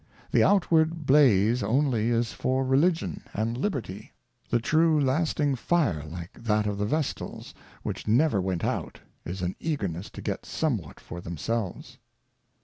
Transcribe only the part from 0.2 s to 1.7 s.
The outward Blaze